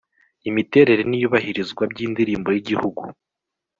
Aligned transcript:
imiterere 0.49 1.01
n 1.05 1.11
iyubahirizwa 1.17 1.83
by 1.91 1.99
indirimbo 2.05 2.49
y 2.51 2.59
igihugu 2.61 3.01